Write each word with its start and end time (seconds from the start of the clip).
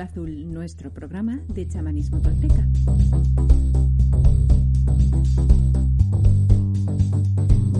Azul, 0.00 0.52
nuestro 0.52 0.92
programa 0.92 1.40
de 1.48 1.66
chamanismo 1.66 2.20
tolteca. 2.20 2.66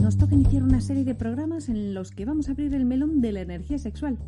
Nos 0.01 0.17
toca 0.17 0.35
iniciar 0.35 0.63
una 0.63 0.81
serie 0.81 1.05
de 1.05 1.15
programas 1.15 1.69
en 1.69 1.95
los 1.95 2.11
que 2.11 2.25
vamos 2.25 2.49
a 2.49 2.53
abrir 2.53 2.75
el 2.75 2.85
melón 2.85 3.21
de 3.21 3.33
la 3.33 3.41
energía 3.41 3.79
sexual. 3.79 4.19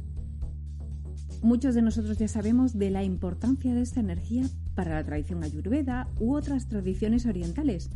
Muchos 1.43 1.75
de 1.75 1.83
nosotros 1.83 2.19
ya 2.19 2.29
sabemos 2.29 2.79
de 2.79 2.91
la 2.91 3.03
importancia 3.03 3.75
de 3.75 3.83
esta 3.83 4.01
energía 4.01 4.45
para 4.75 4.95
la 4.95 5.05
tradición 5.05 5.43
ayurveda 5.43 6.09
u 6.19 6.35
otras 6.35 6.69
tradiciones 6.69 7.27
orientales, 7.27 7.91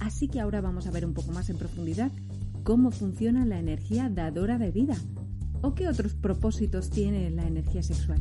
así 0.00 0.28
que 0.28 0.40
ahora 0.40 0.60
vamos 0.60 0.86
a 0.86 0.90
ver 0.90 1.06
un 1.06 1.14
poco 1.14 1.32
más 1.32 1.50
en 1.50 1.56
profundidad 1.56 2.10
cómo 2.64 2.90
funciona 2.90 3.46
la 3.46 3.58
energía 3.58 4.10
dadora 4.10 4.58
de 4.58 4.70
vida 4.70 4.96
o 5.62 5.74
qué 5.74 5.88
otros 5.88 6.14
propósitos 6.14 6.90
tiene 6.90 7.30
la 7.30 7.46
energía 7.46 7.82
sexual. 7.82 8.20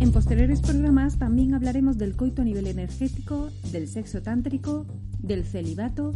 En 0.00 0.10
posteriores 0.10 0.60
programas 0.60 1.18
también 1.18 1.54
hablaremos 1.54 1.96
del 1.96 2.16
coito 2.16 2.42
a 2.42 2.44
nivel 2.44 2.66
energético, 2.66 3.50
del 3.70 3.88
sexo 3.88 4.20
tántrico, 4.20 4.86
del 5.20 5.44
celibato 5.44 6.14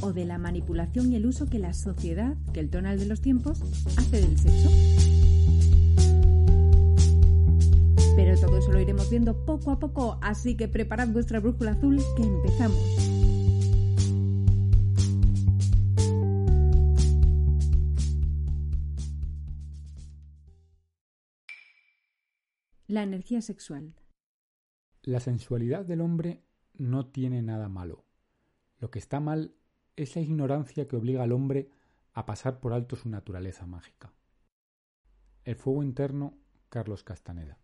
o 0.00 0.12
de 0.12 0.24
la 0.24 0.38
manipulación 0.38 1.12
y 1.12 1.16
el 1.16 1.26
uso 1.26 1.46
que 1.46 1.58
la 1.58 1.74
sociedad, 1.74 2.34
que 2.52 2.60
el 2.60 2.70
tonal 2.70 2.98
de 2.98 3.06
los 3.06 3.20
tiempos, 3.20 3.62
hace 3.96 4.20
del 4.20 4.38
sexo. 4.38 4.70
Pero 8.16 8.40
todo 8.40 8.58
eso 8.58 8.72
lo 8.72 8.80
iremos 8.80 9.10
viendo 9.10 9.44
poco 9.44 9.70
a 9.70 9.78
poco, 9.78 10.18
así 10.22 10.56
que 10.56 10.68
preparad 10.68 11.08
vuestra 11.08 11.38
brújula 11.38 11.72
azul 11.72 12.00
que 12.16 12.22
empezamos. 12.22 13.15
La 22.96 23.02
energía 23.02 23.42
sexual. 23.42 23.92
La 25.02 25.20
sensualidad 25.20 25.84
del 25.84 26.00
hombre 26.00 26.42
no 26.72 27.04
tiene 27.04 27.42
nada 27.42 27.68
malo. 27.68 28.06
Lo 28.78 28.90
que 28.90 28.98
está 28.98 29.20
mal 29.20 29.54
es 29.96 30.16
la 30.16 30.22
ignorancia 30.22 30.88
que 30.88 30.96
obliga 30.96 31.22
al 31.22 31.32
hombre 31.32 31.68
a 32.14 32.24
pasar 32.24 32.58
por 32.58 32.72
alto 32.72 32.96
su 32.96 33.10
naturaleza 33.10 33.66
mágica. 33.66 34.14
El 35.44 35.56
fuego 35.56 35.82
interno, 35.82 36.38
Carlos 36.70 37.04
Castaneda. 37.04 37.58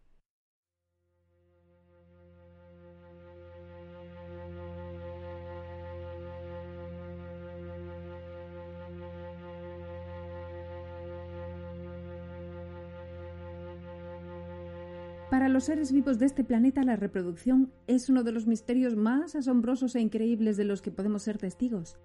Los 15.52 15.64
seres 15.64 15.92
vivos 15.92 16.18
de 16.18 16.26
este 16.26 16.44
planeta, 16.44 16.82
la 16.82 16.96
reproducción 16.96 17.72
es 17.86 18.08
uno 18.08 18.24
de 18.24 18.32
los 18.32 18.46
misterios 18.46 18.96
más 18.96 19.36
asombrosos 19.36 19.94
e 19.94 20.00
increíbles 20.00 20.56
de 20.56 20.64
los 20.64 20.80
que 20.80 20.90
podemos 20.90 21.24
ser 21.24 21.38
testigos. 21.38 21.98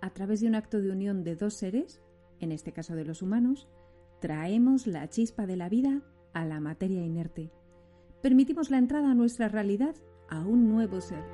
A 0.00 0.10
través 0.10 0.40
de 0.40 0.46
un 0.46 0.54
acto 0.54 0.80
de 0.80 0.90
unión 0.90 1.24
de 1.24 1.34
dos 1.34 1.54
seres, 1.54 2.00
en 2.40 2.52
este 2.52 2.72
caso 2.72 2.94
de 2.94 3.04
los 3.04 3.20
humanos, 3.20 3.68
traemos 4.20 4.86
la 4.86 5.08
chispa 5.08 5.46
de 5.46 5.56
la 5.56 5.68
vida 5.68 6.02
a 6.32 6.44
la 6.44 6.60
materia 6.60 7.04
inerte. 7.04 7.50
Permitimos 8.22 8.70
la 8.70 8.78
entrada 8.78 9.10
a 9.10 9.14
nuestra 9.14 9.48
realidad 9.48 9.94
a 10.28 10.40
un 10.46 10.68
nuevo 10.68 11.00
ser. 11.00 11.24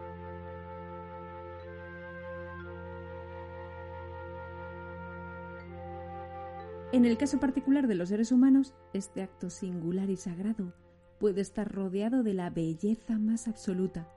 En 6.92 7.04
el 7.04 7.18
caso 7.18 7.38
particular 7.38 7.86
de 7.86 7.94
los 7.94 8.08
seres 8.08 8.32
humanos, 8.32 8.74
este 8.92 9.22
acto 9.22 9.50
singular 9.50 10.10
y 10.10 10.16
sagrado 10.16 10.72
puede 11.20 11.42
estar 11.42 11.72
rodeado 11.72 12.24
de 12.24 12.34
la 12.34 12.50
belleza 12.50 13.18
más 13.18 13.46
absoluta. 13.46 14.08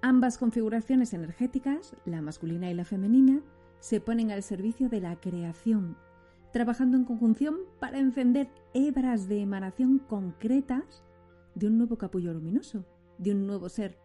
Ambas 0.00 0.38
configuraciones 0.38 1.12
energéticas, 1.12 1.94
la 2.06 2.22
masculina 2.22 2.70
y 2.70 2.74
la 2.74 2.86
femenina, 2.86 3.42
se 3.80 4.00
ponen 4.00 4.30
al 4.30 4.42
servicio 4.42 4.88
de 4.88 5.00
la 5.00 5.16
creación, 5.16 5.96
trabajando 6.52 6.96
en 6.96 7.04
conjunción 7.04 7.56
para 7.80 7.98
encender 7.98 8.48
hebras 8.72 9.28
de 9.28 9.40
emanación 9.40 9.98
concretas 9.98 11.04
de 11.54 11.66
un 11.66 11.76
nuevo 11.76 11.98
capullo 11.98 12.32
luminoso, 12.32 12.86
de 13.18 13.32
un 13.32 13.46
nuevo 13.46 13.68
ser, 13.68 13.98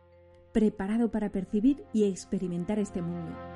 preparado 0.51 1.11
para 1.11 1.31
percibir 1.31 1.85
y 1.93 2.05
experimentar 2.05 2.79
este 2.79 3.01
mundo. 3.01 3.54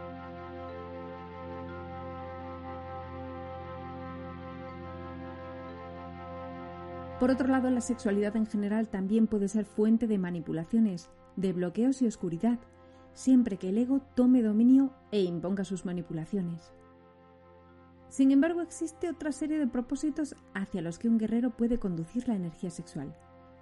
Por 7.19 7.31
otro 7.31 7.50
lado, 7.50 7.69
la 7.69 7.81
sexualidad 7.81 8.38
en 8.38 8.46
general 8.46 8.88
también 8.88 9.28
puede 9.28 9.50
ser 9.50 9.66
fuente 9.66 10.07
de 10.07 10.18
manipulaciones, 10.18 11.09
de 11.35 11.52
bloqueos 11.52 12.02
y 12.02 12.07
oscuridad, 12.07 12.59
siempre 13.13 13.57
que 13.57 13.69
el 13.69 13.78
ego 13.78 14.00
tome 14.16 14.41
dominio 14.41 14.94
e 15.12 15.22
imponga 15.22 15.66
sus 15.66 15.84
manipulaciones. 15.84 16.74
Sin 18.07 18.31
embargo, 18.31 18.62
existe 18.62 19.09
otra 19.09 19.34
serie 19.34 19.59
de 19.59 19.68
propósitos 19.68 20.34
hacia 20.53 20.81
los 20.81 20.97
que 20.97 21.09
un 21.09 21.18
guerrero 21.18 21.52
puede 21.57 21.78
conducir 21.78 22.25
la 22.30 22.35
energía 22.35 22.69
sexual. 22.69 23.13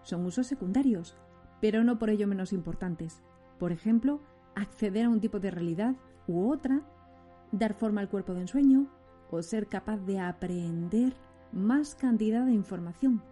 Son 0.03 0.23
usos 0.23 0.45
secundarios, 0.45 1.17
pero 1.59 1.83
no 1.83 1.97
por 1.97 2.11
ello 2.11 2.27
menos 2.27 2.53
importantes. 2.53 3.23
Por 3.57 3.71
ejemplo, 3.71 4.21
acceder 4.55 5.05
a 5.05 5.09
un 5.09 5.19
tipo 5.19 5.39
de 5.39 5.49
realidad 5.49 5.95
u 6.27 6.51
otra, 6.51 6.83
dar 7.51 7.73
forma 7.73 8.01
al 8.01 8.09
cuerpo 8.09 8.35
de 8.35 8.41
ensueño 8.41 8.87
o 9.31 9.41
ser 9.41 9.65
capaz 9.65 9.97
de 9.97 10.19
aprender 10.19 11.15
más 11.51 11.95
cantidad 11.95 12.45
de 12.45 12.53
información 12.53 13.23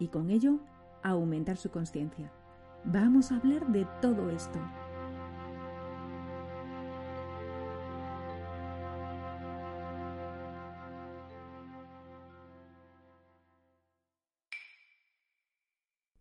y 0.00 0.08
con 0.08 0.30
ello 0.30 0.58
aumentar 1.04 1.56
su 1.56 1.70
conciencia. 1.70 2.32
Vamos 2.84 3.30
a 3.30 3.36
hablar 3.36 3.70
de 3.70 3.86
todo 4.02 4.30
esto. 4.30 4.58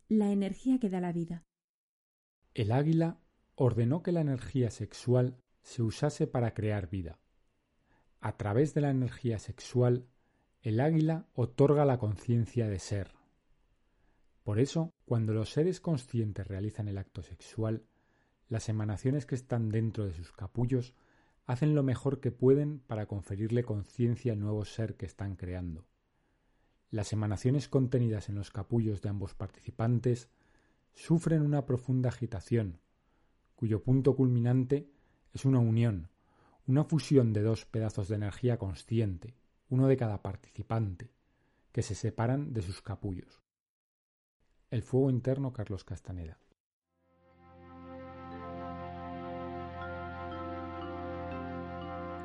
La 0.09 0.31
energía 0.31 0.79
que 0.79 0.89
da 0.89 0.99
la 0.99 1.13
vida. 1.13 1.45
El 2.55 2.71
águila 2.71 3.19
ordenó 3.55 4.01
que 4.01 4.11
la 4.11 4.21
energía 4.21 4.71
sexual 4.71 5.37
se 5.61 5.83
usase 5.83 6.25
para 6.25 6.53
crear 6.53 6.89
vida. 6.89 7.19
A 8.19 8.35
través 8.35 8.73
de 8.73 8.81
la 8.81 8.89
energía 8.89 9.37
sexual, 9.37 10.07
el 10.61 10.79
águila 10.79 11.27
otorga 11.33 11.85
la 11.85 11.99
conciencia 11.99 12.67
de 12.67 12.79
ser. 12.79 13.18
Por 14.49 14.59
eso, 14.59 14.95
cuando 15.05 15.31
los 15.35 15.51
seres 15.51 15.79
conscientes 15.79 16.47
realizan 16.47 16.87
el 16.87 16.97
acto 16.97 17.21
sexual, 17.21 17.83
las 18.47 18.67
emanaciones 18.67 19.27
que 19.27 19.35
están 19.35 19.69
dentro 19.69 20.07
de 20.07 20.13
sus 20.15 20.31
capullos 20.31 20.95
hacen 21.45 21.75
lo 21.75 21.83
mejor 21.83 22.19
que 22.19 22.31
pueden 22.31 22.79
para 22.79 23.05
conferirle 23.05 23.63
conciencia 23.63 24.33
al 24.33 24.39
nuevo 24.39 24.65
ser 24.65 24.95
que 24.95 25.05
están 25.05 25.35
creando. 25.35 25.85
Las 26.89 27.13
emanaciones 27.13 27.69
contenidas 27.69 28.27
en 28.27 28.33
los 28.33 28.49
capullos 28.49 29.03
de 29.03 29.09
ambos 29.09 29.35
participantes 29.35 30.31
sufren 30.95 31.43
una 31.43 31.67
profunda 31.67 32.09
agitación, 32.09 32.79
cuyo 33.53 33.83
punto 33.83 34.15
culminante 34.15 34.89
es 35.31 35.45
una 35.45 35.59
unión, 35.59 36.09
una 36.65 36.85
fusión 36.85 37.33
de 37.33 37.43
dos 37.43 37.67
pedazos 37.67 38.07
de 38.07 38.15
energía 38.15 38.57
consciente, 38.57 39.35
uno 39.69 39.87
de 39.87 39.95
cada 39.95 40.23
participante, 40.23 41.11
que 41.71 41.83
se 41.83 41.93
separan 41.93 42.51
de 42.51 42.63
sus 42.63 42.81
capullos. 42.81 43.43
El 44.71 44.83
fuego 44.83 45.09
interno 45.09 45.51
Carlos 45.51 45.83
Castaneda. 45.83 46.37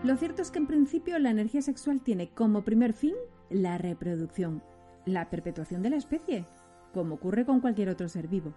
Lo 0.02 0.16
cierto 0.18 0.42
es 0.42 0.50
que 0.50 0.58
en 0.58 0.66
principio 0.66 1.18
la 1.18 1.30
energía 1.30 1.62
sexual 1.62 2.02
tiene 2.02 2.28
como 2.28 2.62
primer 2.62 2.92
fin 2.92 3.14
la 3.48 3.78
reproducción, 3.78 4.62
la 5.06 5.30
perpetuación 5.30 5.80
de 5.80 5.88
la 5.88 5.96
especie, 5.96 6.44
como 6.92 7.14
ocurre 7.14 7.46
con 7.46 7.60
cualquier 7.60 7.88
otro 7.88 8.08
ser 8.08 8.28
vivo. 8.28 8.52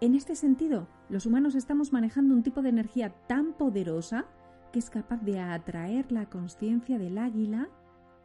En 0.00 0.14
este 0.14 0.34
sentido, 0.34 0.88
los 1.10 1.26
humanos 1.26 1.54
estamos 1.54 1.92
manejando 1.92 2.34
un 2.34 2.42
tipo 2.42 2.62
de 2.62 2.70
energía 2.70 3.10
tan 3.26 3.52
poderosa 3.52 4.24
que 4.72 4.78
es 4.78 4.88
capaz 4.88 5.18
de 5.18 5.38
atraer 5.38 6.10
la 6.10 6.30
conciencia 6.30 6.98
del 6.98 7.18
águila 7.18 7.68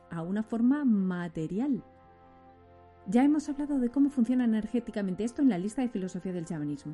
a 0.10 0.22
una 0.22 0.44
forma 0.44 0.86
material, 0.86 1.84
ya 3.08 3.24
hemos 3.24 3.48
hablado 3.48 3.80
de 3.80 3.90
cómo 3.90 4.10
funciona 4.10 4.44
energéticamente 4.44 5.24
esto 5.24 5.42
en 5.42 5.50
la 5.50 5.58
lista 5.58 5.82
de 5.82 5.90
filosofía 5.90 6.34
del 6.34 6.46
chamanismo. 6.46 6.94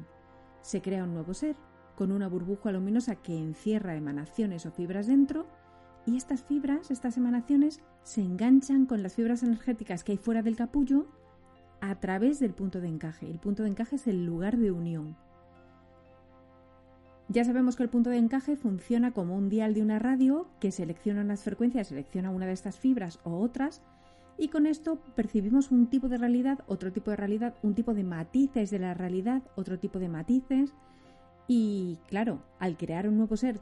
Se 0.62 0.82
crea 0.82 1.04
un 1.04 1.14
nuevo 1.14 1.34
ser, 1.34 1.56
con 1.96 2.12
una 2.12 2.28
burbuja 2.28 2.72
luminosa 2.72 3.16
que 3.16 3.38
encierra 3.38 3.96
emanaciones 3.96 4.66
o 4.66 4.72
fibras 4.72 5.08
dentro, 5.08 5.48
y 6.06 6.18
estas 6.18 6.44
fibras, 6.44 6.92
estas 6.92 7.18
emanaciones, 7.18 7.82
se 8.04 8.22
enganchan 8.22 8.86
con 8.86 9.02
las 9.02 9.16
fibras 9.16 9.42
energéticas 9.42 10.04
que 10.04 10.14
hay 10.14 10.18
fuera 10.18 10.42
del 10.44 10.56
capullo 10.56 11.08
a 11.82 11.96
través 12.00 12.40
del 12.40 12.54
punto 12.54 12.80
de 12.80 12.90
encaje. 12.90 13.30
El 13.30 13.40
punto 13.40 13.64
de 13.64 13.70
encaje 13.70 13.96
es 13.96 14.08
el 14.08 14.26
lugar 14.26 14.58
de 14.58 14.72
unión. 14.72 15.16
Ya 17.30 17.46
sabemos 17.46 17.76
que 17.76 17.84
el 17.84 17.90
punto 17.90 18.10
de 18.10 18.18
encaje 18.18 18.56
funciona 18.56 19.12
como 19.12 19.36
un 19.36 19.50
dial 19.50 19.74
de 19.74 19.82
una 19.82 19.98
radio 19.98 20.48
que 20.60 20.72
selecciona 20.72 21.22
unas 21.22 21.44
frecuencias, 21.44 21.88
selecciona 21.88 22.30
una 22.30 22.46
de 22.46 22.54
estas 22.54 22.78
fibras 22.78 23.20
o 23.24 23.40
otras, 23.40 23.82
y 24.44 24.50
con 24.50 24.68
esto 24.68 25.00
percibimos 25.16 25.72
un 25.72 25.88
tipo 25.88 26.10
de 26.10 26.18
realidad, 26.18 26.60
otro 26.68 26.92
tipo 26.92 27.12
de 27.12 27.16
realidad, 27.16 27.56
un 27.62 27.76
tipo 27.76 27.94
de 27.94 28.04
matices 28.04 28.72
de 28.72 28.80
la 28.80 28.94
realidad, 28.94 29.42
otro 29.56 29.80
tipo 29.80 30.00
de 30.00 30.10
matices. 30.10 30.74
Y 31.48 31.98
claro, 32.08 32.44
al 32.60 32.76
crear 32.76 33.08
un 33.08 33.16
nuevo 33.16 33.38
ser 33.38 33.62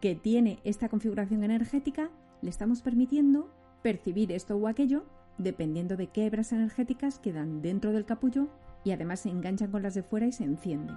que 0.00 0.16
tiene 0.16 0.58
esta 0.64 0.88
configuración 0.88 1.44
energética, 1.44 2.10
le 2.42 2.50
estamos 2.50 2.82
permitiendo 2.82 3.48
percibir 3.82 4.32
esto 4.32 4.56
o 4.56 4.66
aquello 4.66 5.04
dependiendo 5.38 5.96
de 5.96 6.08
qué 6.08 6.26
hebras 6.26 6.52
energéticas 6.52 7.20
quedan 7.20 7.62
dentro 7.62 7.92
del 7.92 8.04
capullo 8.04 8.48
y 8.82 8.90
además 8.90 9.20
se 9.20 9.28
enganchan 9.28 9.70
con 9.70 9.84
las 9.84 9.94
de 9.94 10.02
fuera 10.02 10.26
y 10.26 10.32
se 10.32 10.42
encienden. 10.42 10.96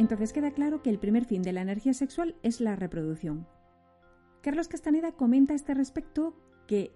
Entonces 0.00 0.32
queda 0.32 0.52
claro 0.52 0.82
que 0.82 0.88
el 0.88 0.98
primer 0.98 1.26
fin 1.26 1.42
de 1.42 1.52
la 1.52 1.60
energía 1.60 1.92
sexual 1.92 2.34
es 2.42 2.62
la 2.62 2.74
reproducción. 2.74 3.46
Carlos 4.40 4.66
Castaneda 4.66 5.12
comenta 5.12 5.52
a 5.52 5.56
este 5.56 5.74
respecto 5.74 6.34
que, 6.66 6.90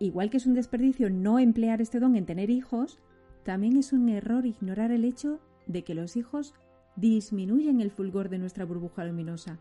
igual 0.00 0.28
que 0.28 0.38
es 0.38 0.46
un 0.46 0.54
desperdicio 0.54 1.08
no 1.08 1.38
emplear 1.38 1.80
este 1.80 2.00
don 2.00 2.16
en 2.16 2.26
tener 2.26 2.50
hijos, 2.50 2.98
también 3.44 3.76
es 3.76 3.92
un 3.92 4.08
error 4.08 4.44
ignorar 4.44 4.90
el 4.90 5.04
hecho 5.04 5.38
de 5.68 5.84
que 5.84 5.94
los 5.94 6.16
hijos 6.16 6.52
disminuyen 6.96 7.80
el 7.80 7.92
fulgor 7.92 8.28
de 8.28 8.38
nuestra 8.38 8.64
burbuja 8.64 9.04
luminosa, 9.04 9.60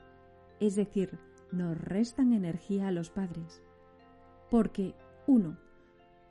es 0.60 0.76
decir, 0.76 1.20
nos 1.52 1.80
restan 1.80 2.34
energía 2.34 2.88
a 2.88 2.92
los 2.92 3.12
padres. 3.12 3.62
Porque, 4.50 4.96
uno, 5.28 5.60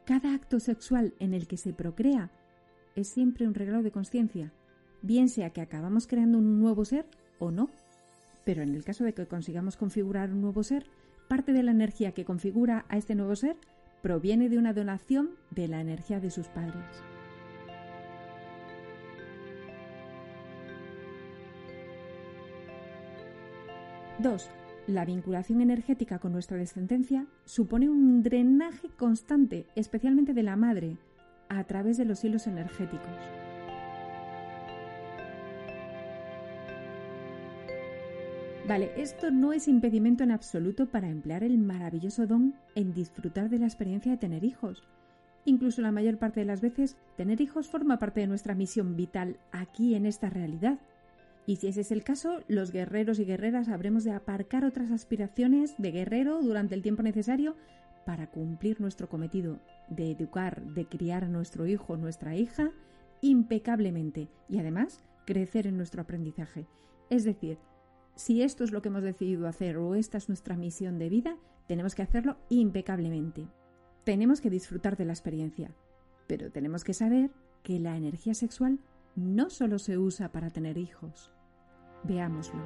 cada 0.05 0.35
acto 0.35 0.59
sexual 0.59 1.15
en 1.21 1.33
el 1.33 1.47
que 1.47 1.59
se 1.59 1.73
procrea 1.73 2.33
es 2.97 3.07
siempre 3.07 3.47
un 3.47 3.55
regalo 3.55 3.85
de 3.85 3.93
conciencia, 3.93 4.53
bien 5.03 5.29
sea 5.29 5.51
que 5.51 5.61
acabamos 5.61 6.07
creando 6.07 6.39
un 6.39 6.61
nuevo 6.61 6.85
ser 6.85 7.07
o 7.39 7.51
no. 7.51 7.71
Pero 8.45 8.63
en 8.63 8.75
el 8.75 8.85
caso 8.85 9.05
de 9.05 9.13
que 9.13 9.27
consigamos 9.27 9.77
configurar 9.77 10.33
un 10.33 10.41
nuevo 10.41 10.63
ser, 10.63 10.87
parte 11.29 11.53
de 11.53 11.63
la 11.63 11.73
energía 11.73 12.13
que 12.13 12.25
configura 12.25 12.85
a 12.89 12.97
este 12.97 13.15
nuevo 13.15 13.35
ser 13.37 13.57
proviene 14.03 14.49
de 14.49 14.59
una 14.59 14.73
donación 14.73 15.31
de 15.51 15.69
la 15.69 15.81
energía 15.81 16.21
de 16.21 16.31
sus 16.31 16.47
padres. 16.49 16.85
2. 24.19 24.51
La 24.87 25.05
vinculación 25.05 25.61
energética 25.61 26.19
con 26.19 26.33
nuestra 26.33 26.57
descendencia 26.57 27.27
supone 27.45 27.89
un 27.91 28.23
drenaje 28.23 28.89
constante, 28.97 29.67
especialmente 29.75 30.33
de 30.33 30.43
la 30.43 30.57
madre, 30.57 30.97
a 31.49 31.65
través 31.65 31.97
de 31.97 32.05
los 32.05 32.25
hilos 32.25 32.47
energéticos. 32.47 33.46
Vale, 38.69 38.91
esto 38.97 39.31
no 39.31 39.53
es 39.53 39.69
impedimento 39.69 40.25
en 40.25 40.33
absoluto 40.33 40.87
para 40.87 41.09
emplear 41.09 41.45
el 41.45 41.57
maravilloso 41.57 42.27
don 42.27 42.57
en 42.75 42.93
disfrutar 42.93 43.49
de 43.49 43.61
la 43.61 43.67
experiencia 43.67 44.11
de 44.11 44.19
tener 44.19 44.43
hijos. 44.43 44.83
Incluso 45.45 45.83
la 45.83 45.93
mayor 45.93 46.19
parte 46.19 46.41
de 46.41 46.47
las 46.47 46.61
veces, 46.61 46.97
tener 47.17 47.41
hijos 47.41 47.69
forma 47.69 48.01
parte 48.01 48.21
de 48.21 48.27
nuestra 48.27 48.57
misión 48.57 48.97
vital 48.97 49.39
aquí 49.53 49.95
en 49.95 50.05
esta 50.05 50.31
realidad. 50.31 50.81
Y 51.47 51.57
si 51.57 51.69
ese 51.69 51.83
es 51.83 51.93
el 51.93 52.03
caso, 52.03 52.41
los 52.49 52.73
guerreros 52.73 53.21
y 53.21 53.25
guerreras 53.25 53.69
habremos 53.69 54.03
de 54.03 54.11
aparcar 54.11 54.65
otras 54.65 54.91
aspiraciones 54.91 55.77
de 55.79 55.93
guerrero 55.93 56.43
durante 56.43 56.75
el 56.75 56.83
tiempo 56.83 57.05
necesario 57.05 57.55
para 58.05 58.27
cumplir 58.33 58.81
nuestro 58.81 59.09
cometido 59.09 59.61
de 59.89 60.11
educar, 60.11 60.61
de 60.75 60.87
criar 60.87 61.23
a 61.23 61.29
nuestro 61.29 61.69
hijo 61.69 61.97
nuestra 61.97 62.35
hija 62.35 62.73
impecablemente 63.21 64.29
y 64.49 64.59
además 64.59 65.05
crecer 65.25 65.69
en 65.69 65.77
nuestro 65.77 66.03
aprendizaje. 66.03 66.67
Es 67.11 67.23
decir, 67.23 67.59
si 68.17 68.43
esto 68.43 68.65
es 68.65 68.73
lo 68.73 68.81
que 68.81 68.89
hemos 68.89 69.03
decidido 69.03 69.47
hacer 69.47 69.77
o 69.77 69.95
esta 69.95 70.17
es 70.19 70.29
nuestra 70.29 70.57
misión 70.57 70.99
de 70.99 71.11
vida, 71.11 71.37
tenemos 71.69 71.95
que 71.95 72.03
hacerlo 72.03 72.39
impecablemente. 72.49 73.47
Tenemos 74.05 74.41
que 74.41 74.51
disfrutar 74.51 74.97
de 74.97 75.05
la 75.05 75.13
experiencia, 75.13 75.75
pero 76.27 76.51
tenemos 76.51 76.83
que 76.83 76.95
saber 76.95 77.31
que 77.63 77.79
la 77.79 77.97
energía 77.97 78.35
sexual 78.35 78.81
no 79.17 79.51
solo 79.51 79.79
se 79.79 79.99
usa 79.99 80.33
para 80.33 80.51
tener 80.51 80.79
hijos. 80.79 81.31
Veámoslo. 82.05 82.63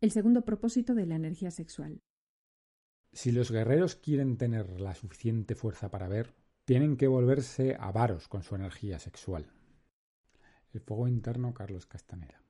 El 0.00 0.12
segundo 0.12 0.42
propósito 0.42 0.94
de 0.94 1.06
la 1.06 1.16
energía 1.16 1.50
sexual. 1.50 2.00
Si 3.18 3.32
los 3.32 3.50
guerreros 3.50 3.96
quieren 3.96 4.36
tener 4.36 4.80
la 4.80 4.94
suficiente 4.94 5.56
fuerza 5.56 5.90
para 5.90 6.06
ver, 6.06 6.36
tienen 6.64 6.96
que 6.96 7.08
volverse 7.08 7.76
avaros 7.80 8.28
con 8.28 8.44
su 8.44 8.54
energía 8.54 9.00
sexual. 9.00 9.50
El 10.72 10.78
fuego 10.82 11.08
interno 11.08 11.52
Carlos 11.52 11.84
Castanera. 11.84 12.40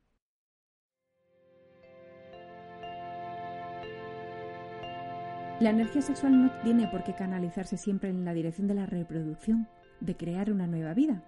La 5.59 5.71
energía 5.71 6.03
sexual 6.03 6.39
no 6.39 6.53
tiene 6.63 6.87
por 6.89 7.03
qué 7.03 7.15
canalizarse 7.15 7.79
siempre 7.79 8.11
en 8.11 8.27
la 8.27 8.35
dirección 8.35 8.69
de 8.69 8.75
la 8.75 8.85
reproducción, 8.85 9.69
de 10.01 10.19
crear 10.19 10.53
una 10.53 10.67
nueva 10.67 10.93
vida. 10.93 11.25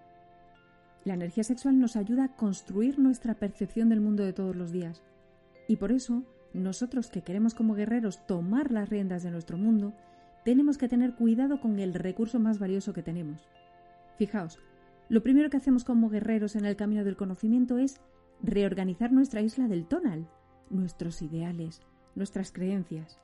La 1.04 1.14
energía 1.14 1.44
sexual 1.44 1.80
nos 1.80 1.96
ayuda 1.96 2.24
a 2.24 2.36
construir 2.36 2.98
nuestra 2.98 3.32
percepción 3.36 3.88
del 3.88 4.02
mundo 4.02 4.22
de 4.22 4.34
todos 4.34 4.54
los 4.54 4.70
días. 4.70 5.02
Y 5.66 5.76
por 5.76 5.92
eso, 5.92 6.26
nosotros 6.52 7.10
que 7.10 7.22
queremos 7.22 7.54
como 7.54 7.74
guerreros 7.74 8.26
tomar 8.26 8.70
las 8.70 8.88
riendas 8.88 9.22
de 9.22 9.30
nuestro 9.30 9.56
mundo, 9.56 9.92
tenemos 10.44 10.78
que 10.78 10.88
tener 10.88 11.14
cuidado 11.14 11.60
con 11.60 11.78
el 11.78 11.94
recurso 11.94 12.40
más 12.40 12.58
valioso 12.58 12.92
que 12.92 13.02
tenemos. 13.02 13.48
Fijaos, 14.16 14.58
lo 15.08 15.22
primero 15.22 15.50
que 15.50 15.56
hacemos 15.56 15.84
como 15.84 16.08
guerreros 16.08 16.56
en 16.56 16.64
el 16.64 16.76
camino 16.76 17.04
del 17.04 17.16
conocimiento 17.16 17.78
es 17.78 18.00
reorganizar 18.42 19.12
nuestra 19.12 19.42
isla 19.42 19.68
del 19.68 19.86
tonal, 19.86 20.28
nuestros 20.70 21.20
ideales, 21.22 21.82
nuestras 22.14 22.52
creencias. 22.52 23.20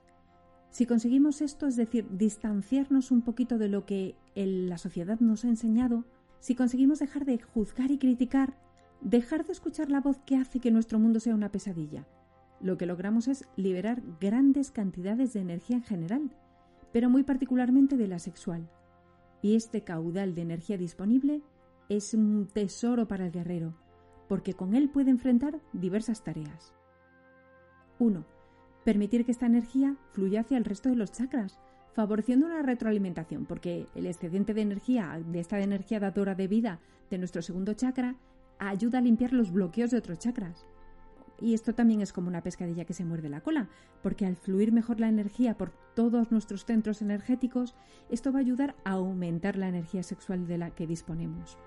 Si 0.70 0.84
conseguimos 0.84 1.40
esto, 1.40 1.66
es 1.66 1.76
decir, 1.76 2.06
distanciarnos 2.10 3.10
un 3.10 3.22
poquito 3.22 3.56
de 3.56 3.68
lo 3.68 3.86
que 3.86 4.16
la 4.34 4.78
sociedad 4.78 5.20
nos 5.20 5.44
ha 5.44 5.48
enseñado, 5.48 6.04
si 6.38 6.54
conseguimos 6.54 6.98
dejar 6.98 7.24
de 7.24 7.38
juzgar 7.38 7.90
y 7.90 7.98
criticar, 7.98 8.58
dejar 9.00 9.46
de 9.46 9.52
escuchar 9.52 9.90
la 9.90 10.00
voz 10.00 10.18
que 10.26 10.36
hace 10.36 10.60
que 10.60 10.70
nuestro 10.70 10.98
mundo 10.98 11.20
sea 11.20 11.34
una 11.34 11.50
pesadilla, 11.50 12.06
lo 12.60 12.76
que 12.78 12.86
logramos 12.86 13.28
es 13.28 13.48
liberar 13.56 14.02
grandes 14.20 14.70
cantidades 14.70 15.32
de 15.32 15.40
energía 15.40 15.76
en 15.76 15.82
general, 15.84 16.30
pero 16.92 17.10
muy 17.10 17.22
particularmente 17.22 17.96
de 17.96 18.08
la 18.08 18.18
sexual. 18.18 18.68
Y 19.42 19.56
este 19.56 19.82
caudal 19.82 20.34
de 20.34 20.42
energía 20.42 20.78
disponible 20.78 21.42
es 21.88 22.14
un 22.14 22.48
tesoro 22.52 23.06
para 23.06 23.26
el 23.26 23.32
guerrero, 23.32 23.74
porque 24.28 24.54
con 24.54 24.74
él 24.74 24.88
puede 24.88 25.10
enfrentar 25.10 25.60
diversas 25.72 26.24
tareas. 26.24 26.74
1 27.98 28.36
permitir 28.86 29.24
que 29.24 29.32
esta 29.32 29.46
energía 29.46 29.96
fluya 30.12 30.42
hacia 30.42 30.56
el 30.56 30.64
resto 30.64 30.88
de 30.88 30.94
los 30.94 31.10
chakras, 31.10 31.58
favoreciendo 31.92 32.46
una 32.46 32.62
retroalimentación, 32.62 33.44
porque 33.44 33.88
el 33.96 34.06
excedente 34.06 34.54
de 34.54 34.60
energía, 34.60 35.20
de 35.26 35.40
esta 35.40 35.58
energía 35.58 35.98
dadora 35.98 36.36
de 36.36 36.46
vida 36.46 36.78
de 37.10 37.18
nuestro 37.18 37.42
segundo 37.42 37.74
chakra, 37.74 38.14
ayuda 38.60 38.98
a 38.98 39.00
limpiar 39.00 39.32
los 39.32 39.50
bloqueos 39.50 39.90
de 39.90 39.98
otros 39.98 40.20
chakras. 40.20 40.68
Y 41.40 41.54
esto 41.54 41.74
también 41.74 42.00
es 42.00 42.12
como 42.12 42.28
una 42.28 42.42
pescadilla 42.42 42.84
que 42.84 42.94
se 42.94 43.04
muerde 43.04 43.28
la 43.28 43.42
cola, 43.42 43.68
porque 44.02 44.26
al 44.26 44.36
fluir 44.36 44.72
mejor 44.72 45.00
la 45.00 45.08
energía 45.08 45.56
por 45.56 45.72
todos 45.94 46.30
nuestros 46.30 46.64
centros 46.64 47.02
energéticos, 47.02 47.74
esto 48.10 48.32
va 48.32 48.38
a 48.38 48.42
ayudar 48.42 48.74
a 48.84 48.92
aumentar 48.92 49.56
la 49.56 49.68
energía 49.68 50.02
sexual 50.02 50.46
de 50.46 50.58
la 50.58 50.70
que 50.70 50.86
disponemos. 50.86 51.58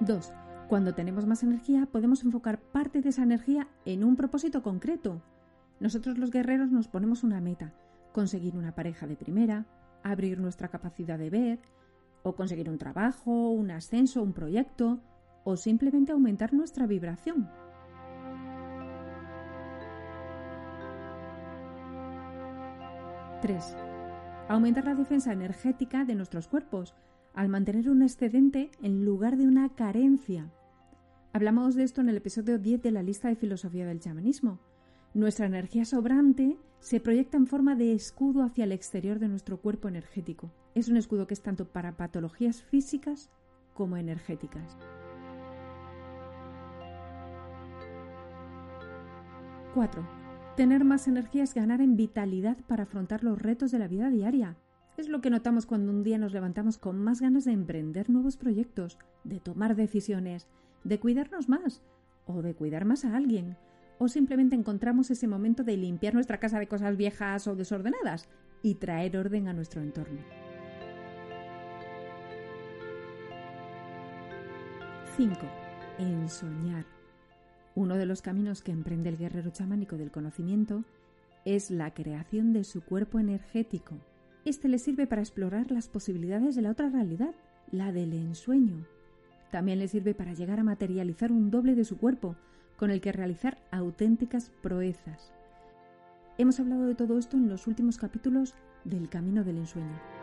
2. 0.00 0.32
Cuando 0.68 0.94
tenemos 0.94 1.26
más 1.26 1.42
energía, 1.42 1.86
podemos 1.86 2.22
enfocar 2.24 2.60
parte 2.60 3.00
de 3.00 3.08
esa 3.08 3.22
energía 3.22 3.68
en 3.84 4.04
un 4.04 4.16
propósito 4.16 4.62
concreto. 4.62 5.22
Nosotros 5.80 6.18
los 6.18 6.30
guerreros 6.30 6.70
nos 6.70 6.88
ponemos 6.88 7.22
una 7.22 7.40
meta, 7.40 7.72
conseguir 8.12 8.56
una 8.56 8.74
pareja 8.74 9.06
de 9.06 9.16
primera, 9.16 9.66
abrir 10.02 10.38
nuestra 10.38 10.68
capacidad 10.68 11.18
de 11.18 11.30
ver, 11.30 11.58
o 12.26 12.34
conseguir 12.34 12.68
un 12.68 12.76
trabajo, 12.76 13.50
un 13.50 13.70
ascenso, 13.70 14.20
un 14.20 14.32
proyecto, 14.32 14.98
o 15.44 15.56
simplemente 15.56 16.10
aumentar 16.10 16.52
nuestra 16.52 16.84
vibración. 16.84 17.48
¡3! 23.42 23.76
Aumentar 24.48 24.86
la 24.86 24.96
defensa 24.96 25.32
energética 25.32 26.04
de 26.04 26.16
nuestros 26.16 26.48
cuerpos, 26.48 26.96
al 27.32 27.48
mantener 27.48 27.88
un 27.88 28.02
excedente 28.02 28.72
en 28.82 29.04
lugar 29.04 29.36
de 29.36 29.46
una 29.46 29.68
carencia. 29.68 30.50
Hablamos 31.32 31.76
de 31.76 31.84
esto 31.84 32.00
en 32.00 32.08
el 32.08 32.16
episodio 32.16 32.58
10 32.58 32.82
de 32.82 32.90
la 32.90 33.04
lista 33.04 33.28
de 33.28 33.36
filosofía 33.36 33.86
del 33.86 34.00
chamanismo. 34.00 34.58
Nuestra 35.14 35.46
energía 35.46 35.84
sobrante 35.84 36.58
se 36.80 36.98
proyecta 36.98 37.36
en 37.36 37.46
forma 37.46 37.76
de 37.76 37.92
escudo 37.92 38.42
hacia 38.42 38.64
el 38.64 38.72
exterior 38.72 39.20
de 39.20 39.28
nuestro 39.28 39.60
cuerpo 39.60 39.86
energético. 39.86 40.50
Es 40.76 40.88
un 40.90 40.98
escudo 40.98 41.26
que 41.26 41.32
es 41.32 41.40
tanto 41.40 41.64
para 41.64 41.96
patologías 41.96 42.62
físicas 42.62 43.30
como 43.72 43.96
energéticas. 43.96 44.76
4. 49.72 50.06
Tener 50.54 50.84
más 50.84 51.08
energía 51.08 51.44
es 51.44 51.54
ganar 51.54 51.80
en 51.80 51.96
vitalidad 51.96 52.58
para 52.68 52.82
afrontar 52.82 53.24
los 53.24 53.40
retos 53.40 53.70
de 53.70 53.78
la 53.78 53.88
vida 53.88 54.10
diaria. 54.10 54.58
Es 54.98 55.08
lo 55.08 55.22
que 55.22 55.30
notamos 55.30 55.64
cuando 55.64 55.90
un 55.90 56.02
día 56.02 56.18
nos 56.18 56.34
levantamos 56.34 56.76
con 56.76 57.02
más 57.02 57.22
ganas 57.22 57.46
de 57.46 57.52
emprender 57.52 58.10
nuevos 58.10 58.36
proyectos, 58.36 58.98
de 59.24 59.40
tomar 59.40 59.76
decisiones, 59.76 60.46
de 60.84 61.00
cuidarnos 61.00 61.48
más 61.48 61.82
o 62.26 62.42
de 62.42 62.54
cuidar 62.54 62.84
más 62.84 63.06
a 63.06 63.16
alguien, 63.16 63.56
o 63.98 64.08
simplemente 64.08 64.56
encontramos 64.56 65.10
ese 65.10 65.26
momento 65.26 65.64
de 65.64 65.78
limpiar 65.78 66.12
nuestra 66.12 66.38
casa 66.38 66.58
de 66.58 66.68
cosas 66.68 66.98
viejas 66.98 67.46
o 67.46 67.56
desordenadas 67.56 68.28
y 68.62 68.74
traer 68.74 69.16
orden 69.16 69.48
a 69.48 69.54
nuestro 69.54 69.80
entorno. 69.80 70.45
5. 75.16 75.34
En 75.98 76.28
soñar. 76.28 76.84
Uno 77.74 77.94
de 77.94 78.04
los 78.04 78.20
caminos 78.20 78.60
que 78.60 78.70
emprende 78.70 79.08
el 79.08 79.16
guerrero 79.16 79.50
chamánico 79.50 79.96
del 79.96 80.10
conocimiento 80.10 80.84
es 81.46 81.70
la 81.70 81.94
creación 81.94 82.52
de 82.52 82.64
su 82.64 82.82
cuerpo 82.82 83.18
energético. 83.18 83.94
Este 84.44 84.68
le 84.68 84.78
sirve 84.78 85.06
para 85.06 85.22
explorar 85.22 85.70
las 85.70 85.88
posibilidades 85.88 86.54
de 86.54 86.60
la 86.60 86.70
otra 86.70 86.90
realidad, 86.90 87.34
la 87.72 87.92
del 87.92 88.12
ensueño. 88.12 88.84
También 89.50 89.78
le 89.78 89.88
sirve 89.88 90.14
para 90.14 90.34
llegar 90.34 90.60
a 90.60 90.64
materializar 90.64 91.32
un 91.32 91.50
doble 91.50 91.74
de 91.74 91.86
su 91.86 91.96
cuerpo, 91.96 92.36
con 92.76 92.90
el 92.90 93.00
que 93.00 93.12
realizar 93.12 93.56
auténticas 93.70 94.50
proezas. 94.62 95.32
Hemos 96.36 96.60
hablado 96.60 96.84
de 96.84 96.94
todo 96.94 97.16
esto 97.16 97.38
en 97.38 97.48
los 97.48 97.66
últimos 97.66 97.96
capítulos 97.96 98.54
del 98.84 99.08
Camino 99.08 99.44
del 99.44 99.56
Ensueño. 99.56 100.15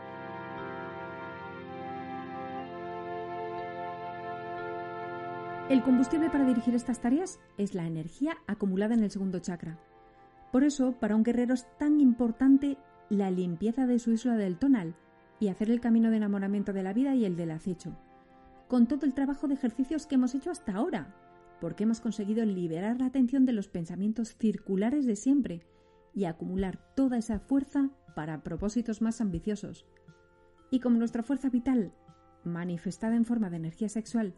El 5.70 5.82
combustible 5.82 6.29
para 6.29 6.46
dirigir 6.46 6.75
estas 6.75 7.00
tareas 7.00 7.39
es 7.58 7.74
la 7.74 7.88
energía 7.88 8.36
acumulada 8.48 8.96
en 8.96 9.03
el 9.03 9.10
segundo 9.10 9.39
chakra. 9.39 9.79
Por 10.51 10.65
eso, 10.65 11.00
para 11.00 11.15
un 11.15 11.24
guerrero 11.24 11.53
es 11.53 11.65
tan 11.77 12.01
importante 12.01 12.77
la 13.10 13.32
limpieza 13.32 13.88
de 13.88 13.98
su 13.98 14.12
isla 14.12 14.36
del 14.36 14.60
tonal 14.60 14.93
y 15.39 15.48
hacer 15.48 15.72
el 15.72 15.79
camino 15.79 16.12
de 16.12 16.17
enamoramiento 16.17 16.74
de 16.74 16.84
la 16.84 16.91
vida 16.91 17.15
y 17.15 17.24
el 17.24 17.38
del 17.38 17.51
acecho, 17.51 17.98
con 18.67 18.88
todo 18.88 19.05
el 19.05 19.13
trabajo 19.13 19.48
de 19.48 19.53
ejercicios 19.53 20.05
que 20.05 20.15
hemos 20.15 20.36
hecho 20.36 20.51
hasta 20.51 20.74
ahora, 20.74 21.15
porque 21.62 21.86
hemos 21.86 22.01
conseguido 22.01 22.46
liberar 22.46 23.00
la 23.00 23.05
atención 23.05 23.46
de 23.46 23.53
los 23.53 23.70
pensamientos 23.70 24.36
circulares 24.36 25.05
de 25.05 25.15
siempre 25.15 25.65
y 26.13 26.25
acumular 26.25 26.77
toda 26.93 27.17
esa 27.17 27.39
fuerza 27.39 27.89
para 28.15 28.43
propósitos 28.43 29.01
más 29.01 29.22
ambiciosos. 29.22 29.86
Y 30.72 30.82
como 30.82 30.98
nuestra 30.98 31.24
fuerza 31.24 31.50
vital, 31.50 31.93
manifestada 32.43 33.15
en 33.15 33.25
forma 33.25 33.50
de 33.50 33.58
energía 33.58 33.88
sexual, 33.88 34.36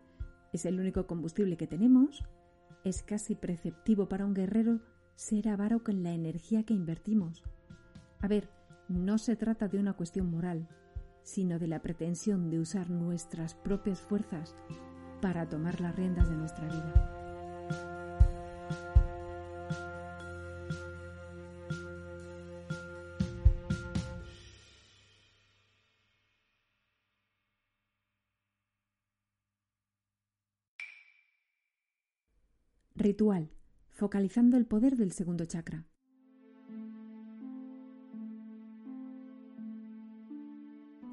es 0.56 0.66
el 0.66 0.80
único 0.80 1.08
combustible 1.08 1.58
que 1.58 1.68
tenemos, 1.68 2.24
es 2.84 3.04
casi 3.04 3.36
preceptivo 3.36 4.08
para 4.08 4.26
un 4.26 4.34
guerrero 4.34 4.80
ser 5.16 5.48
avaro 5.50 5.84
con 5.84 6.04
la 6.04 6.12
energía 6.12 6.64
que 6.64 6.74
invertimos. 6.74 7.44
A 8.20 8.28
ver, 8.28 8.50
no 8.88 9.18
se 9.18 9.36
trata 9.36 9.68
de 9.68 9.80
una 9.80 9.94
cuestión 9.94 10.30
moral, 10.30 10.68
sino 11.24 11.58
de 11.58 11.68
la 11.68 11.82
pretensión 11.82 12.50
de 12.50 12.60
usar 12.60 12.90
nuestras 12.90 13.56
propias 13.56 14.00
fuerzas 14.00 14.56
para 15.22 15.50
tomar 15.50 15.82
las 15.82 15.96
riendas 15.96 16.30
de 16.30 16.36
nuestra 16.36 16.68
vida. 16.68 17.25
Ritual, 32.98 33.52
focalizando 33.92 34.56
el 34.56 34.66
poder 34.66 34.96
del 34.96 35.12
segundo 35.12 35.44
chakra. 35.44 35.86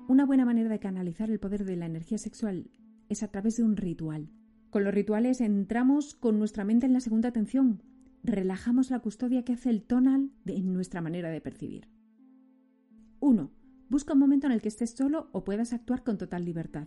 Una 0.07 0.25
buena 0.25 0.45
manera 0.45 0.69
de 0.69 0.79
canalizar 0.79 1.29
el 1.29 1.41
poder 1.41 1.65
de 1.65 1.75
la 1.75 1.87
energía 1.87 2.19
sexual 2.19 2.71
es 3.09 3.25
a 3.25 3.29
través 3.29 3.57
de 3.57 3.65
un 3.65 3.77
ritual. 3.77 4.31
Con 4.71 4.85
los 4.85 4.95
rituales 4.95 5.41
entramos 5.41 6.15
con 6.15 6.39
nuestra 6.39 6.62
mente 6.65 6.87
en 6.87 6.93
la 6.93 7.01
segunda 7.01 7.31
atención, 7.31 7.83
relajamos 8.23 8.91
la 8.91 9.01
custodia 9.01 9.45
que 9.45 9.55
hace 9.55 9.69
el 9.69 9.83
tonal 9.83 10.31
en 10.47 10.73
nuestra 10.73 11.01
manera 11.01 11.31
de 11.31 11.41
percibir. 11.41 11.89
1. 13.19 13.51
Busca 13.89 14.12
un 14.12 14.21
momento 14.21 14.47
en 14.47 14.53
el 14.53 14.62
que 14.62 14.69
estés 14.69 14.91
solo 14.91 15.31
o 15.33 15.43
puedas 15.43 15.73
actuar 15.73 16.05
con 16.05 16.17
total 16.17 16.45
libertad. 16.45 16.87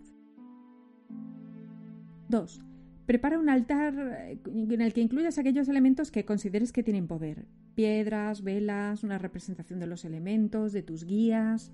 2. 2.29 2.61
Prepara 3.05 3.37
un 3.37 3.49
altar 3.49 3.93
eh, 3.97 4.39
en 4.45 4.81
el 4.81 4.93
que 4.93 5.01
incluyas 5.01 5.37
aquellos 5.37 5.67
elementos 5.67 6.11
que 6.11 6.25
consideres 6.25 6.71
que 6.71 6.83
tienen 6.83 7.07
poder. 7.07 7.45
Piedras, 7.75 8.43
velas, 8.43 9.03
una 9.03 9.17
representación 9.17 9.79
de 9.79 9.87
los 9.87 10.05
elementos, 10.05 10.73
de 10.73 10.81
tus 10.81 11.05
guías. 11.05 11.71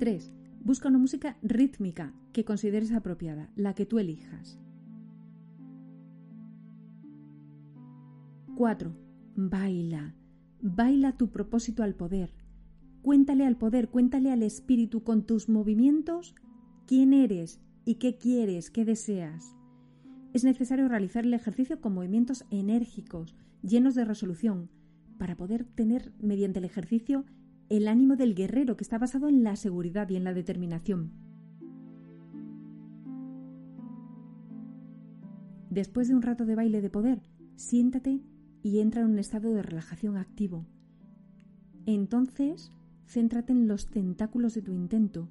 3. 0.00 0.32
Busca 0.62 0.88
una 0.88 0.98
música 0.98 1.36
rítmica 1.42 2.14
que 2.32 2.44
consideres 2.44 2.92
apropiada, 2.92 3.50
la 3.54 3.74
que 3.74 3.86
tú 3.86 3.98
elijas. 3.98 4.58
4. 8.56 8.92
Baila. 9.36 10.14
Baila 10.60 11.16
tu 11.16 11.30
propósito 11.30 11.82
al 11.82 11.94
poder. 11.94 12.34
Cuéntale 13.02 13.46
al 13.46 13.56
poder, 13.56 13.88
cuéntale 13.88 14.32
al 14.32 14.42
espíritu 14.42 15.02
con 15.02 15.24
tus 15.24 15.48
movimientos 15.48 16.34
quién 16.90 17.12
eres 17.12 17.60
y 17.84 18.00
qué 18.00 18.18
quieres, 18.18 18.68
qué 18.68 18.84
deseas. 18.84 19.54
Es 20.32 20.42
necesario 20.42 20.88
realizar 20.88 21.24
el 21.24 21.34
ejercicio 21.34 21.80
con 21.80 21.94
movimientos 21.94 22.44
enérgicos, 22.50 23.36
llenos 23.62 23.94
de 23.94 24.04
resolución, 24.04 24.70
para 25.16 25.36
poder 25.36 25.62
tener 25.62 26.12
mediante 26.18 26.58
el 26.58 26.64
ejercicio 26.64 27.26
el 27.68 27.86
ánimo 27.86 28.16
del 28.16 28.34
guerrero 28.34 28.76
que 28.76 28.82
está 28.82 28.98
basado 28.98 29.28
en 29.28 29.44
la 29.44 29.54
seguridad 29.54 30.08
y 30.10 30.16
en 30.16 30.24
la 30.24 30.34
determinación. 30.34 31.12
Después 35.70 36.08
de 36.08 36.16
un 36.16 36.22
rato 36.22 36.44
de 36.44 36.56
baile 36.56 36.80
de 36.80 36.90
poder, 36.90 37.22
siéntate 37.54 38.20
y 38.64 38.80
entra 38.80 39.02
en 39.02 39.10
un 39.10 39.20
estado 39.20 39.54
de 39.54 39.62
relajación 39.62 40.16
activo. 40.16 40.66
Entonces, 41.86 42.72
céntrate 43.06 43.52
en 43.52 43.68
los 43.68 43.86
tentáculos 43.86 44.54
de 44.54 44.62
tu 44.62 44.72
intento 44.72 45.28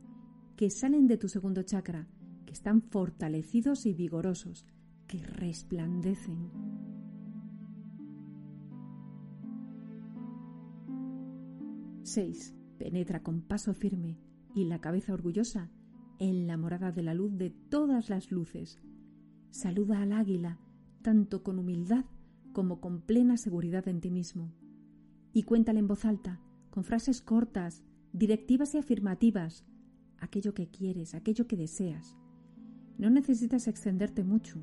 que 0.59 0.69
salen 0.69 1.07
de 1.07 1.17
tu 1.17 1.29
segundo 1.29 1.63
chakra, 1.63 2.09
que 2.45 2.51
están 2.51 2.81
fortalecidos 2.81 3.85
y 3.85 3.93
vigorosos, 3.93 4.65
que 5.07 5.19
resplandecen. 5.19 6.51
Seis. 12.03 12.53
Penetra 12.77 13.23
con 13.23 13.39
paso 13.39 13.73
firme 13.73 14.19
y 14.53 14.65
la 14.65 14.81
cabeza 14.81 15.13
orgullosa 15.13 15.71
en 16.19 16.45
la 16.45 16.57
morada 16.57 16.91
de 16.91 17.03
la 17.03 17.13
luz 17.13 17.37
de 17.37 17.51
todas 17.51 18.09
las 18.09 18.29
luces. 18.29 18.81
Saluda 19.51 20.01
al 20.01 20.11
águila, 20.11 20.59
tanto 21.01 21.41
con 21.41 21.57
humildad 21.57 22.03
como 22.51 22.81
con 22.81 22.99
plena 22.99 23.37
seguridad 23.37 23.87
en 23.87 24.01
ti 24.01 24.11
mismo. 24.11 24.51
Y 25.31 25.43
cuéntale 25.43 25.79
en 25.79 25.87
voz 25.87 26.03
alta, 26.03 26.41
con 26.69 26.83
frases 26.83 27.21
cortas, 27.21 27.85
directivas 28.11 28.75
y 28.75 28.79
afirmativas, 28.79 29.63
aquello 30.21 30.53
que 30.53 30.67
quieres, 30.67 31.15
aquello 31.15 31.47
que 31.47 31.57
deseas. 31.57 32.15
No 32.97 33.09
necesitas 33.09 33.67
extenderte 33.67 34.23
mucho. 34.23 34.59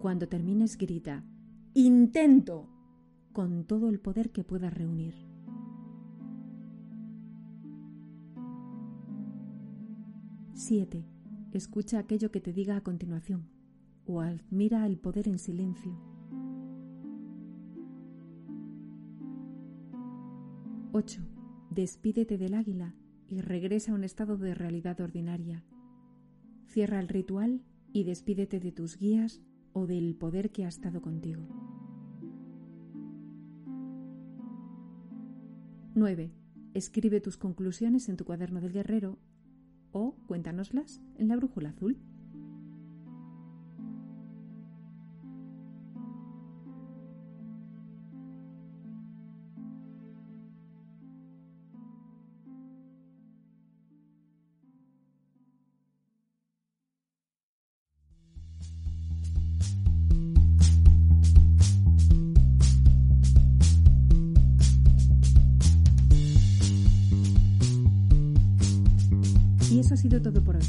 Cuando 0.00 0.28
termines, 0.28 0.78
grita, 0.78 1.24
intento, 1.74 2.68
con 3.32 3.64
todo 3.64 3.88
el 3.88 4.00
poder 4.00 4.30
que 4.30 4.44
puedas 4.44 4.72
reunir. 4.72 5.14
Siete. 10.54 11.04
Escucha 11.52 11.98
aquello 11.98 12.30
que 12.30 12.40
te 12.40 12.52
diga 12.52 12.76
a 12.76 12.80
continuación 12.82 13.48
o 14.06 14.20
admira 14.20 14.86
el 14.86 14.98
poder 14.98 15.28
en 15.28 15.38
silencio. 15.38 16.15
8. 20.98 21.20
Despídete 21.68 22.38
del 22.38 22.54
águila 22.54 22.94
y 23.28 23.42
regresa 23.42 23.92
a 23.92 23.94
un 23.94 24.02
estado 24.02 24.38
de 24.38 24.54
realidad 24.54 24.98
ordinaria. 25.02 25.62
Cierra 26.68 27.00
el 27.00 27.08
ritual 27.08 27.60
y 27.92 28.04
despídete 28.04 28.60
de 28.60 28.72
tus 28.72 28.96
guías 28.96 29.42
o 29.74 29.86
del 29.86 30.16
poder 30.16 30.52
que 30.52 30.64
ha 30.64 30.68
estado 30.68 31.02
contigo. 31.02 31.42
9. 35.94 36.32
Escribe 36.72 37.20
tus 37.20 37.36
conclusiones 37.36 38.08
en 38.08 38.16
tu 38.16 38.24
cuaderno 38.24 38.62
del 38.62 38.72
guerrero 38.72 39.18
o 39.92 40.16
cuéntanoslas 40.26 41.02
en 41.18 41.28
la 41.28 41.36
brújula 41.36 41.68
azul. 41.68 41.98
Y 69.70 69.80
eso 69.80 69.94
ha 69.94 69.96
sido 69.96 70.22
todo 70.22 70.44
por 70.44 70.56
hoy. 70.56 70.62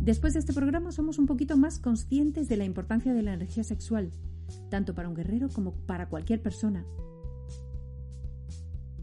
Después 0.00 0.34
de 0.34 0.38
este 0.38 0.52
programa 0.52 0.92
somos 0.92 1.18
un 1.18 1.26
poquito 1.26 1.56
más 1.56 1.78
conscientes 1.78 2.48
de 2.48 2.56
la 2.56 2.64
importancia 2.64 3.12
de 3.12 3.22
la 3.22 3.34
energía 3.34 3.64
sexual, 3.64 4.10
tanto 4.70 4.94
para 4.94 5.08
un 5.08 5.14
guerrero 5.14 5.48
como 5.48 5.72
para 5.72 6.08
cualquier 6.08 6.40
persona. 6.40 6.84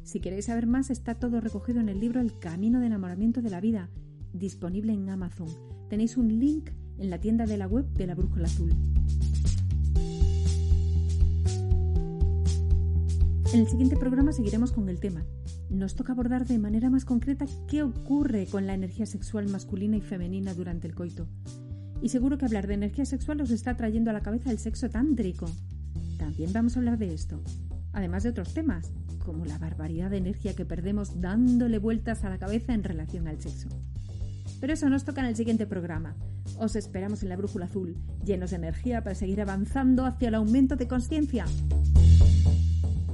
Si 0.04 0.20
queréis 0.20 0.46
saber 0.46 0.68
más, 0.68 0.90
está 0.90 1.16
todo 1.16 1.42
recogido 1.42 1.80
en 1.80 1.90
el 1.90 2.00
libro 2.00 2.22
El 2.22 2.38
Camino 2.38 2.80
de 2.80 2.88
Enamoramiento 2.88 3.42
de 3.42 3.50
la 3.50 3.62
Vida, 3.62 3.90
disponible 4.34 4.94
en 4.94 5.10
Amazon. 5.10 5.48
Tenéis 5.90 6.18
un 6.18 6.40
link 6.40 6.70
en 6.98 7.10
la 7.10 7.20
tienda 7.20 7.46
de 7.46 7.58
la 7.58 7.68
web 7.68 7.86
de 7.94 8.08
la 8.08 8.16
Brújula 8.16 8.46
Azul. 8.46 8.74
En 13.54 13.60
el 13.60 13.68
siguiente 13.68 13.98
programa 13.98 14.32
seguiremos 14.32 14.72
con 14.72 14.88
el 14.88 15.00
tema. 15.00 15.26
Nos 15.72 15.96
toca 15.96 16.12
abordar 16.12 16.46
de 16.46 16.60
manera 16.60 16.90
más 16.90 17.06
concreta 17.06 17.46
qué 17.70 17.82
ocurre 17.82 18.46
con 18.46 18.68
la 18.68 18.74
energía 18.74 19.06
sexual 19.06 19.48
masculina 19.48 19.96
y 19.96 20.02
femenina 20.02 20.54
durante 20.54 20.86
el 20.86 20.94
coito. 20.94 21.30
Y 22.02 22.10
seguro 22.10 22.38
que 22.38 22.44
hablar 22.44 22.68
de 22.68 22.74
energía 22.74 23.06
sexual 23.06 23.40
os 23.40 23.52
está 23.52 23.78
trayendo 23.78 24.10
a 24.10 24.14
la 24.14 24.20
cabeza 24.20 24.52
el 24.52 24.60
sexo 24.60 24.90
tántrico. 24.90 25.50
También 26.20 26.52
vamos 26.52 26.76
a 26.76 26.80
hablar 26.80 26.98
de 26.98 27.14
esto, 27.14 27.42
además 27.94 28.24
de 28.24 28.32
otros 28.32 28.54
temas, 28.54 28.92
como 29.24 29.46
la 29.46 29.58
barbaridad 29.60 30.10
de 30.10 30.18
energía 30.18 30.54
que 30.58 30.66
perdemos 30.66 31.22
dándole 31.22 31.80
vueltas 31.80 32.26
a 32.26 32.30
la 32.30 32.38
cabeza 32.38 32.74
en 32.74 32.84
relación 32.84 33.30
al 33.30 33.40
sexo. 33.40 33.70
Pero 34.60 34.74
eso 34.74 34.90
nos 34.90 35.06
toca 35.06 35.22
en 35.22 35.28
el 35.28 35.38
siguiente 35.38 35.68
programa. 35.68 36.18
Os 36.58 36.76
esperamos 36.76 37.24
en 37.24 37.30
la 37.30 37.38
Brújula 37.38 37.66
Azul, 37.66 37.96
llenos 38.26 38.50
de 38.50 38.58
energía 38.58 39.04
para 39.04 39.16
seguir 39.16 39.40
avanzando 39.40 40.06
hacia 40.06 40.28
el 40.28 40.36
aumento 40.36 40.76
de 40.76 40.90
conciencia. 40.90 41.46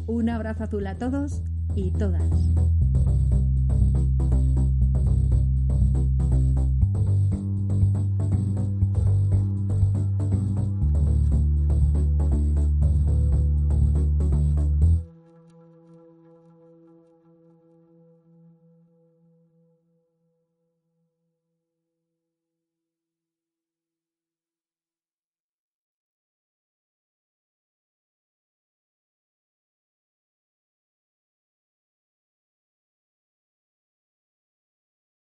Un 0.08 0.30
abrazo 0.30 0.64
azul 0.64 0.88
a 0.88 0.98
todos 0.98 1.44
y 1.78 1.92
todas. 1.92 2.24